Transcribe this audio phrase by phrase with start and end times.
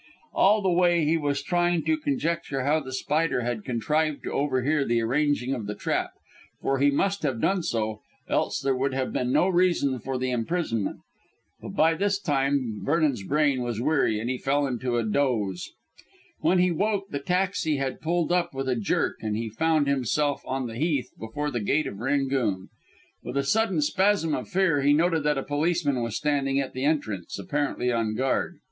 [0.33, 4.83] All the way he was trying to conjecture how The Spider had contrived to overhear
[4.83, 6.09] the arranging of the trap,
[6.59, 10.31] for he must have done so, else there would have been no reason for the
[10.31, 11.01] imprisonment.
[11.61, 15.69] But by this time Vernon's brain was weary, and he fell into a dose.
[16.39, 20.41] When he woke the taxi had pulled up with a jerk, and he found himself
[20.47, 22.69] on the Heath before the gate of "Rangoon."
[23.23, 26.85] With a sudden spasm of fear he noted that a policeman was standing at the
[26.85, 28.55] entrance, apparently on guard.